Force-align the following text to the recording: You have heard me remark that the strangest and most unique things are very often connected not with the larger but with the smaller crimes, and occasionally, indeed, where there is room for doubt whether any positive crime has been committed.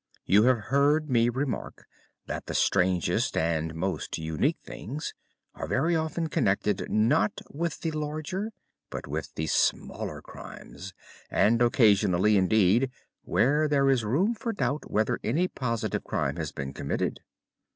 You 0.25 0.45
have 0.45 0.57
heard 0.73 1.11
me 1.11 1.29
remark 1.29 1.85
that 2.25 2.47
the 2.47 2.55
strangest 2.55 3.37
and 3.37 3.75
most 3.75 4.17
unique 4.17 4.57
things 4.63 5.13
are 5.53 5.67
very 5.67 5.95
often 5.95 6.25
connected 6.25 6.89
not 6.89 7.39
with 7.51 7.81
the 7.81 7.91
larger 7.91 8.51
but 8.89 9.05
with 9.05 9.35
the 9.35 9.45
smaller 9.45 10.19
crimes, 10.23 10.95
and 11.29 11.61
occasionally, 11.61 12.35
indeed, 12.35 12.89
where 13.25 13.67
there 13.67 13.91
is 13.91 14.03
room 14.03 14.33
for 14.33 14.53
doubt 14.53 14.89
whether 14.89 15.19
any 15.23 15.47
positive 15.47 16.03
crime 16.03 16.37
has 16.37 16.51
been 16.51 16.73
committed. 16.73 17.19